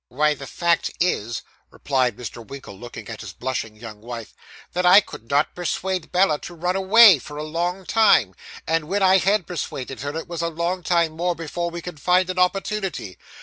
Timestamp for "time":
7.85-8.33, 10.81-11.11